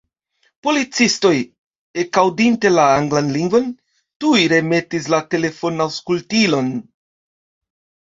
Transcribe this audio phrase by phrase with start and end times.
[0.67, 1.33] Policistoj,
[2.03, 3.67] ekaŭdinte la anglan lingvon,
[4.25, 6.73] tuj remetis la telefonaŭskultilon.